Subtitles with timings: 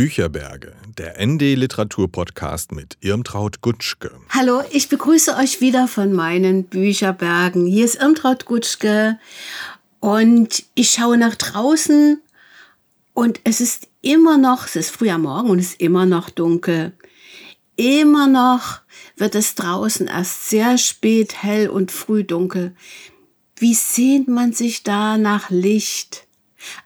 [0.00, 4.10] Bücherberge, der ND Literatur Podcast mit Irmtraut Gutschke.
[4.30, 7.66] Hallo, ich begrüße euch wieder von meinen Bücherbergen.
[7.66, 9.18] Hier ist Irmtraut Gutschke
[9.98, 12.18] und ich schaue nach draußen
[13.12, 16.30] und es ist immer noch, es ist früh am Morgen und es ist immer noch
[16.30, 16.92] dunkel.
[17.76, 18.80] Immer noch
[19.18, 22.74] wird es draußen erst sehr spät hell und früh dunkel.
[23.56, 26.26] Wie sehnt man sich da nach Licht?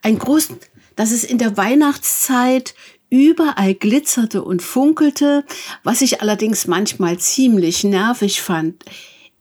[0.02, 0.58] Ein großen,
[0.96, 2.74] dass es in der Weihnachtszeit
[3.10, 5.44] überall glitzerte und funkelte,
[5.82, 8.84] was ich allerdings manchmal ziemlich nervig fand.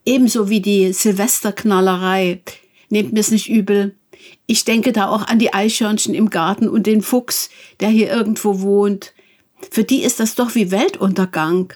[0.05, 2.41] Ebenso wie die Silvesterknallerei.
[2.90, 3.95] Nehmt mir's nicht übel.
[4.45, 7.49] Ich denke da auch an die Eichhörnchen im Garten und den Fuchs,
[7.80, 9.13] der hier irgendwo wohnt.
[9.71, 11.73] Für die ist das doch wie Weltuntergang.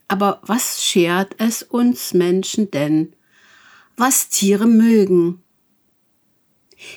[0.09, 3.13] Aber was schert es uns Menschen denn,
[3.95, 5.41] was Tiere mögen?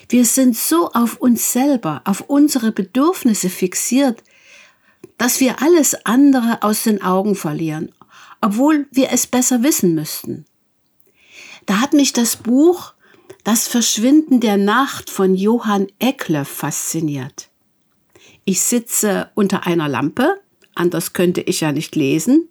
[0.09, 4.23] Wir sind so auf uns selber, auf unsere Bedürfnisse fixiert,
[5.21, 7.93] dass wir alles andere aus den Augen verlieren,
[8.41, 10.45] obwohl wir es besser wissen müssten.
[11.67, 12.95] Da hat mich das Buch
[13.43, 17.51] das Verschwinden der Nacht von Johann Eckloff fasziniert.
[18.45, 20.41] Ich sitze unter einer Lampe,
[20.73, 22.49] anders könnte ich ja nicht lesen,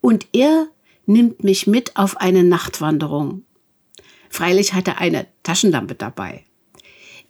[0.00, 0.66] und er
[1.06, 3.44] nimmt mich mit auf eine Nachtwanderung.
[4.30, 6.44] Freilich hat er eine Taschenlampe dabei.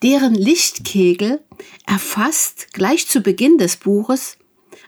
[0.03, 1.45] Deren Lichtkegel
[1.85, 4.39] erfasst gleich zu Beginn des Buches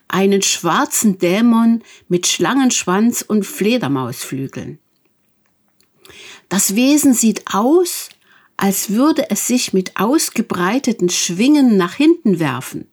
[0.09, 4.79] einen schwarzen Dämon mit Schlangenschwanz und Fledermausflügeln.
[6.49, 8.09] Das Wesen sieht aus,
[8.57, 12.89] als würde es sich mit ausgebreiteten Schwingen nach hinten werfen,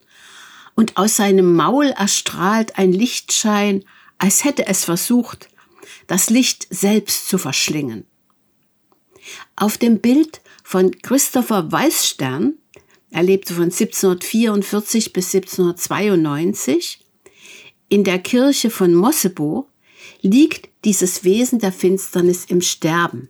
[0.76, 3.86] und aus seinem Maul erstrahlt ein Lichtschein,
[4.18, 5.50] als hätte es versucht,
[6.08, 8.06] das Licht selbst zu verschlingen.
[9.56, 12.56] Auf dem Bild von Christopher Weißstern,
[13.12, 17.03] er lebte von 1744 bis 1792,
[17.90, 19.68] in der Kirche von Mossebo,
[20.22, 23.30] liegt dieses Wesen der Finsternis im Sterben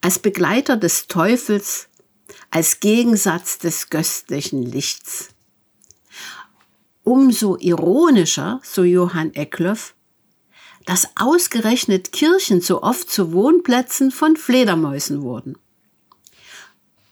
[0.00, 1.88] als Begleiter des Teufels,
[2.50, 5.30] als Gegensatz des göstlichen Lichts.
[7.04, 9.94] Umso ironischer, so Johann Eckloff,
[10.86, 15.58] dass ausgerechnet Kirchen so oft zu Wohnplätzen von Fledermäusen wurden.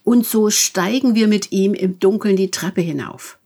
[0.04, 3.38] Und so steigen wir mit ihm im Dunkeln die Treppe hinauf,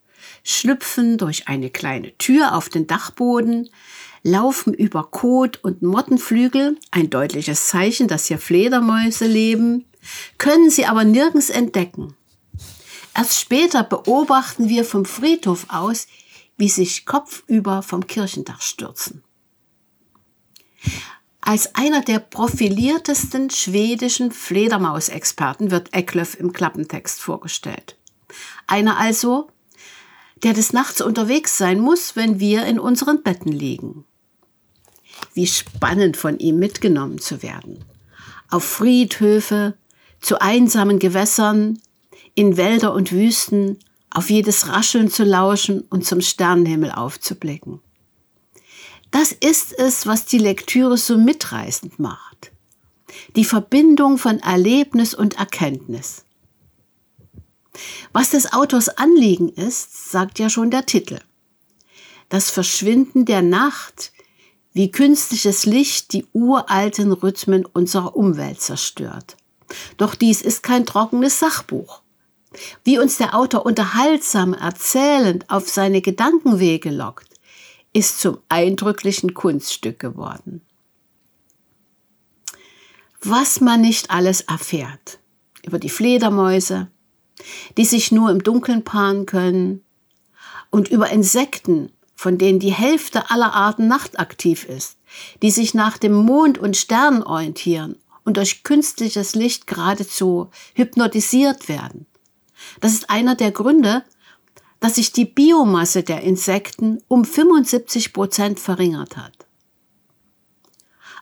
[0.43, 3.71] schlüpfen durch eine kleine Tür auf den Dachboden,
[4.23, 9.85] laufen über Kot und Mottenflügel, ein deutliches Zeichen, dass hier Fledermäuse leben,
[10.39, 12.15] können sie aber nirgends entdecken.
[13.15, 16.07] Erst später beobachten wir vom Friedhof aus,
[16.57, 19.23] wie sich kopfüber vom Kirchendach stürzen.
[21.41, 27.99] Als einer der profiliertesten schwedischen Fledermausexperten wird Eckloff im Klappentext vorgestellt.
[28.69, 29.51] Einer also,
[30.43, 34.05] der des Nachts unterwegs sein muss, wenn wir in unseren Betten liegen
[35.35, 37.85] wie spannend von ihm mitgenommen zu werden.
[38.51, 39.75] Auf Friedhöfe,
[40.21, 41.79] zu einsamen Gewässern,
[42.35, 43.79] in Wälder und Wüsten,
[44.11, 47.81] auf jedes Rascheln zu lauschen und zum Sternenhimmel aufzublicken.
[49.11, 52.53] Das ist es, was die Lektüre so mitreißend macht.
[53.37, 56.25] Die Verbindung von Erlebnis und Erkenntnis.
[58.13, 61.19] Was des Autors Anliegen ist, sagt ja schon der Titel.
[62.29, 64.13] Das Verschwinden der Nacht
[64.73, 69.37] wie künstliches Licht die uralten Rhythmen unserer Umwelt zerstört.
[69.97, 72.03] Doch dies ist kein trockenes Sachbuch.
[72.85, 77.29] Wie uns der Autor unterhaltsam erzählend auf seine Gedankenwege lockt,
[77.93, 80.63] ist zum eindrücklichen Kunststück geworden.
[83.23, 85.19] Was man nicht alles erfährt
[85.65, 86.91] über die Fledermäuse,
[87.77, 89.83] die sich nur im Dunkeln paaren können,
[90.73, 94.97] und über Insekten, von denen die Hälfte aller Arten nachtaktiv ist,
[95.43, 102.07] die sich nach dem Mond und Sternen orientieren und durch künstliches Licht geradezu hypnotisiert werden.
[102.81, 104.03] Das ist einer der Gründe,
[104.81, 109.47] dass sich die Biomasse der Insekten um 75 Prozent verringert hat.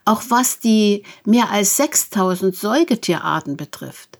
[0.04, 4.19] Auch was die mehr als 6000 Säugetierarten betrifft.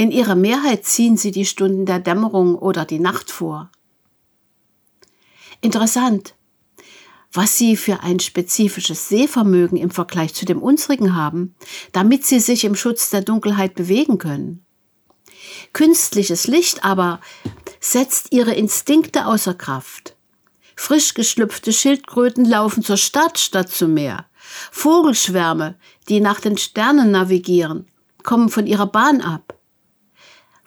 [0.00, 3.70] In ihrer Mehrheit ziehen sie die Stunden der Dämmerung oder die Nacht vor.
[5.60, 6.34] Interessant.
[7.34, 11.54] was sie für ein spezifisches Sehvermögen im Vergleich zu dem unsrigen haben,
[11.92, 14.64] damit sie sich im Schutz der Dunkelheit bewegen können.
[15.74, 17.20] Künstliches Licht aber
[17.78, 20.16] setzt ihre Instinkte außer Kraft.
[20.76, 24.24] Frisch geschlüpfte Schildkröten laufen zur Stadt statt zum Meer.
[24.72, 25.76] Vogelschwärme,
[26.08, 27.86] die nach den Sternen navigieren,
[28.22, 29.59] kommen von ihrer Bahn ab.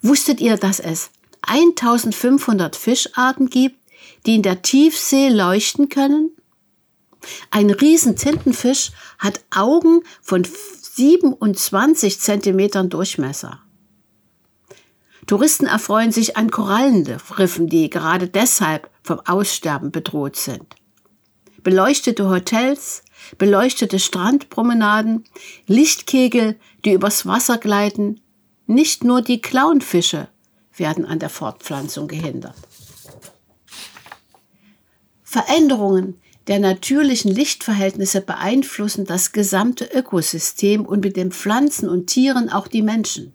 [0.03, 1.11] Wusstet ihr, dass es
[1.41, 3.79] 1500 Fischarten gibt,
[4.25, 6.31] die in der Tiefsee leuchten können?
[7.51, 13.61] Ein Riesentintenfisch hat Augen von 27 Zentimetern Durchmesser.
[15.25, 20.75] Touristen erfreuen sich an Korallenriffen, die gerade deshalb vom Aussterben bedroht sind.
[21.63, 23.03] Beleuchtete Hotels,
[23.37, 25.23] beleuchtete Strandpromenaden,
[25.65, 28.19] Lichtkegel, die übers Wasser gleiten,
[28.65, 30.27] nicht nur die Clownfische
[30.75, 32.55] werden an der Fortpflanzung gehindert.
[35.23, 42.67] Veränderungen der natürlichen Lichtverhältnisse beeinflussen das gesamte Ökosystem und mit den Pflanzen und Tieren auch
[42.67, 43.33] die Menschen.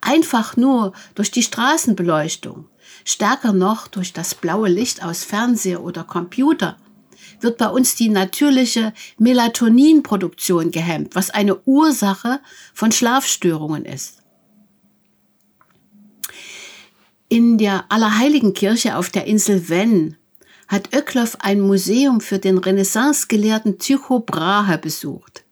[0.00, 2.68] Einfach nur durch die Straßenbeleuchtung,
[3.04, 6.76] stärker noch durch das blaue Licht aus Fernseher oder Computer,
[7.40, 12.40] wird bei uns die natürliche Melatoninproduktion gehemmt, was eine Ursache
[12.74, 14.22] von Schlafstörungen ist.
[17.28, 20.16] In der Allerheiligenkirche auf der Insel Venn
[20.68, 25.44] hat Oeckloff ein Museum für den Renaissance-Gelehrten Tycho Brahe besucht,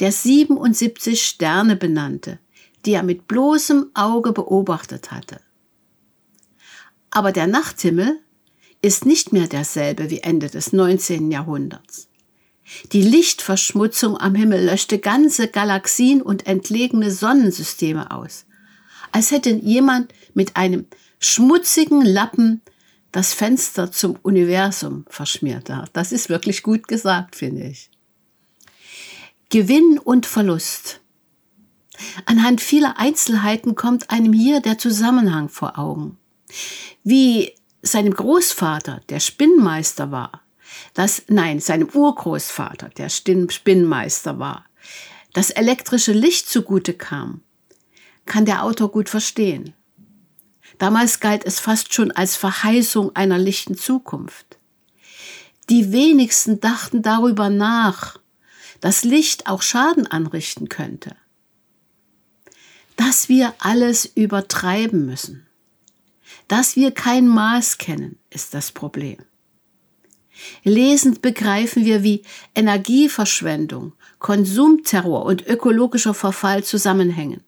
[0.00, 2.38] der 77 Sterne benannte,
[2.84, 5.40] die er mit bloßem Auge beobachtet hatte.
[7.10, 8.20] Aber der Nachthimmel
[8.84, 11.30] ist nicht mehr derselbe wie Ende des 19.
[11.30, 12.08] Jahrhunderts.
[12.92, 18.44] Die Lichtverschmutzung am Himmel löschte ganze Galaxien und entlegene Sonnensysteme aus,
[19.10, 20.86] als hätte jemand mit einem
[21.18, 22.60] schmutzigen Lappen
[23.10, 25.72] das Fenster zum Universum verschmiert.
[25.94, 27.90] Das ist wirklich gut gesagt, finde ich.
[29.48, 31.00] Gewinn und Verlust.
[32.26, 36.18] Anhand vieler Einzelheiten kommt einem hier der Zusammenhang vor Augen.
[37.02, 37.54] Wie
[37.84, 40.42] seinem Großvater, der Spinnmeister war,
[40.94, 44.64] das, nein, seinem Urgroßvater, der Spinnmeister war,
[45.32, 47.42] das elektrische Licht zugute kam,
[48.26, 49.74] kann der Autor gut verstehen.
[50.78, 54.58] Damals galt es fast schon als Verheißung einer lichten Zukunft.
[55.70, 58.18] Die wenigsten dachten darüber nach,
[58.80, 61.16] dass Licht auch Schaden anrichten könnte.
[62.96, 65.43] Dass wir alles übertreiben müssen.
[66.48, 69.18] Dass wir kein Maß kennen, ist das Problem.
[70.64, 72.22] Lesend begreifen wir, wie
[72.54, 77.42] Energieverschwendung, Konsumterror und ökologischer Verfall zusammenhängen.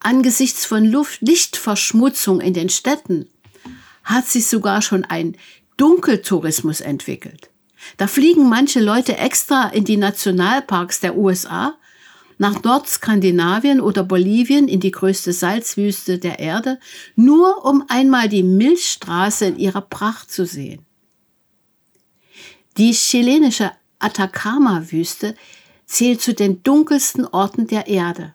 [0.00, 3.28] Angesichts von Luft Lichtverschmutzung in den Städten
[4.04, 5.36] hat sich sogar schon ein
[5.76, 7.50] Dunkeltourismus entwickelt.
[7.96, 11.78] Da fliegen manche Leute extra in die Nationalparks der USA,
[12.40, 16.80] nach Nordskandinavien oder Bolivien in die größte Salzwüste der Erde,
[17.14, 20.86] nur um einmal die Milchstraße in ihrer Pracht zu sehen.
[22.78, 25.34] Die chilenische Atacama-Wüste
[25.84, 28.32] zählt zu den dunkelsten Orten der Erde,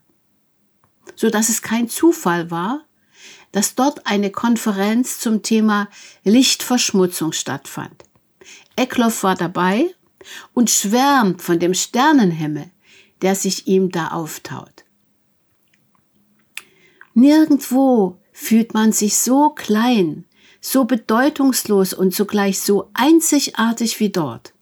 [1.16, 2.86] so dass es kein Zufall war,
[3.54, 5.90] dass dort eine Konferenz zum Thema
[6.24, 8.04] Lichtverschmutzung stattfand.
[8.76, 9.96] Eckloff war dabei
[10.54, 12.70] und schwärmt von dem Sternenhimmel,
[13.26, 14.86] der sich ihm da auftaut.
[17.16, 20.26] Nirgendwo fühlt man sich so klein,
[20.62, 24.54] so bedeutungslos und zugleich so einzigartig wie dort.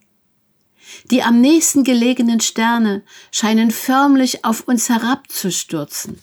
[1.11, 6.21] Die am nächsten gelegenen Sterne scheinen förmlich auf uns herabzustürzen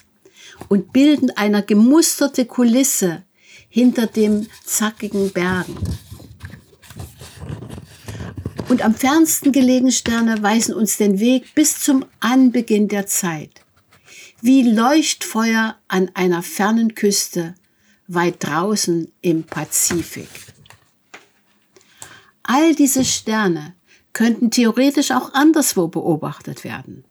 [0.70, 3.22] und bilden eine gemusterte Kulisse
[3.68, 5.76] hinter dem zackigen Bergen
[8.70, 13.50] und am fernsten gelegenen Sterne weisen uns den Weg bis zum Anbeginn der Zeit.
[14.42, 17.56] Wie Leuchtfeuer an einer fernen Küste,
[18.06, 20.28] weit draußen im Pazifik.
[22.44, 23.74] All diese Sterne
[24.12, 27.04] könnten theoretisch auch anderswo beobachtet werden.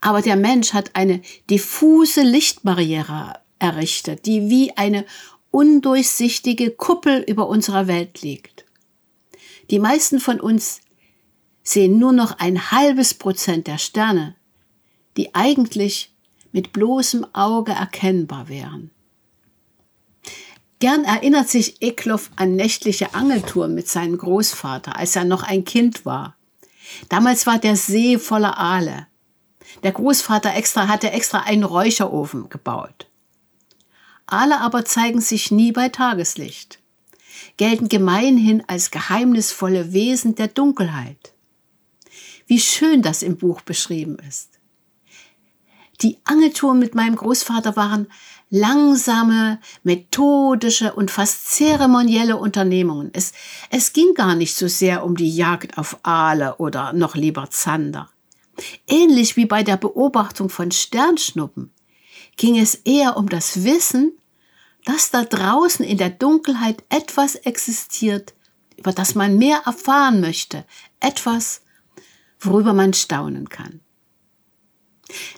[0.00, 5.04] Aber der Mensch hat eine diffuse Lichtbarriere errichtet, die wie eine
[5.52, 8.64] undurchsichtige Kuppel über unserer Welt liegt.
[9.70, 10.80] Die meisten von uns
[11.68, 14.34] sehen nur noch ein halbes Prozent der Sterne,
[15.18, 16.14] die eigentlich
[16.50, 18.90] mit bloßem Auge erkennbar wären.
[20.78, 26.06] Gern erinnert sich Ekloff an nächtliche Angeltouren mit seinem Großvater, als er noch ein Kind
[26.06, 26.36] war.
[27.10, 29.06] Damals war der See voller Aale.
[29.82, 33.10] Der Großvater extra hatte extra einen Räucherofen gebaut.
[34.24, 36.78] Aale aber zeigen sich nie bei Tageslicht.
[37.58, 41.34] gelten gemeinhin als geheimnisvolle Wesen der Dunkelheit.
[42.48, 44.58] Wie schön das im Buch beschrieben ist.
[46.00, 48.08] Die Angeltouren mit meinem Großvater waren
[48.50, 53.10] langsame, methodische und fast zeremonielle Unternehmungen.
[53.12, 53.32] Es,
[53.68, 58.08] es ging gar nicht so sehr um die Jagd auf Aale oder noch lieber Zander.
[58.86, 61.70] Ähnlich wie bei der Beobachtung von Sternschnuppen
[62.36, 64.12] ging es eher um das Wissen,
[64.86, 68.32] dass da draußen in der Dunkelheit etwas existiert,
[68.76, 70.64] über das man mehr erfahren möchte,
[71.00, 71.60] etwas,
[72.40, 73.80] worüber man staunen kann.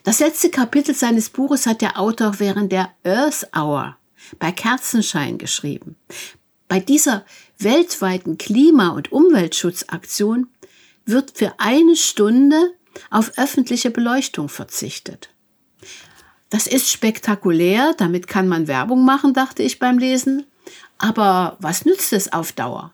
[0.02, 3.97] Das letzte Kapitel seines Buches hat der Autor während der Earth Hour
[4.38, 5.97] bei Kerzenschein geschrieben.
[6.69, 7.25] Bei dieser
[7.59, 10.49] weltweiten Klima- und Umweltschutzaktion
[11.04, 12.75] wird für eine Stunde
[13.11, 15.30] auf öffentliche Beleuchtung verzichtet.
[16.49, 20.47] Das ist spektakulär, damit kann man Werbung machen, dachte ich beim Lesen.
[20.99, 22.92] Aber was nützt es auf Dauer?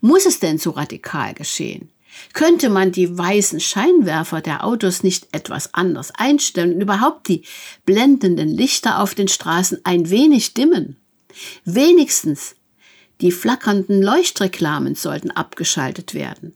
[0.00, 1.91] Muss es denn so radikal geschehen?
[2.32, 7.44] Könnte man die weißen Scheinwerfer der Autos nicht etwas anders einstellen und überhaupt die
[7.84, 10.96] blendenden Lichter auf den Straßen ein wenig dimmen?
[11.64, 12.54] Wenigstens
[13.20, 16.54] die flackernden Leuchtreklamen sollten abgeschaltet werden.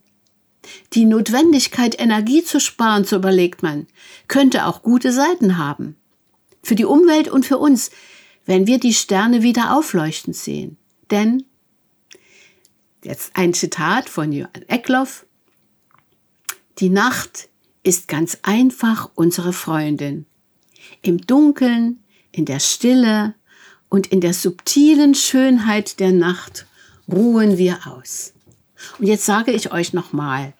[0.94, 3.86] Die Notwendigkeit, Energie zu sparen, so überlegt man,
[4.26, 5.96] könnte auch gute Seiten haben.
[6.62, 7.90] Für die Umwelt und für uns,
[8.46, 10.76] wenn wir die Sterne wieder aufleuchten sehen.
[11.10, 11.44] Denn,
[13.04, 15.25] jetzt ein Zitat von Johann Eckloff,
[16.78, 17.49] die Nacht
[17.83, 20.26] ist ganz einfach unsere Freundin.
[21.02, 22.02] Im Dunkeln,
[22.33, 23.35] in der Stille
[23.88, 26.66] und in der subtilen Schönheit der Nacht
[27.11, 28.35] ruhen wir aus.
[28.99, 30.52] Und jetzt sage ich euch nochmal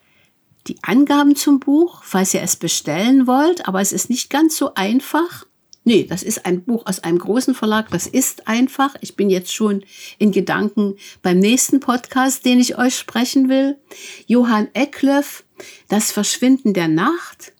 [0.67, 4.75] die Angaben zum Buch, falls ihr es bestellen wollt, aber es ist nicht ganz so
[4.75, 5.47] einfach.
[5.89, 7.91] Nee, das ist ein Buch aus einem großen Verlag.
[7.91, 8.97] Das ist einfach.
[9.03, 9.85] Ich bin jetzt schon
[10.19, 13.79] in Gedanken beim nächsten Podcast, den ich euch sprechen will.
[14.27, 15.45] Johann Ecklöff,
[15.87, 17.53] Das Verschwinden der Nacht.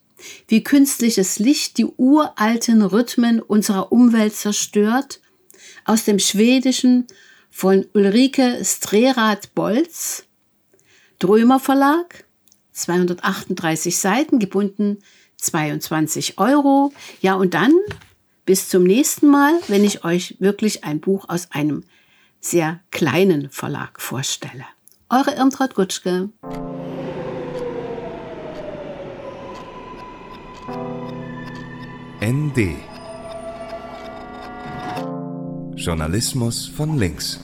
[0.49, 5.21] Wie künstliches Licht die uralten Rhythmen unserer Umwelt zerstört.
[5.85, 7.07] Aus dem Schwedischen
[7.49, 10.25] von Ulrike Strerath-Bolz.
[11.21, 12.25] Drömer Verlag.
[12.73, 14.99] 238 Seiten, gebunden
[15.37, 16.93] 22 Euro.
[17.21, 17.73] Ja, und dann
[18.47, 21.85] bis zum nächsten Mal, wenn ich euch wirklich ein Buch aus einem
[22.41, 24.65] sehr kleinen Verlag vorstelle.
[25.11, 26.31] Eure Irmtraut Gutschke.
[32.23, 32.77] ND
[35.77, 37.41] Journalismus von links.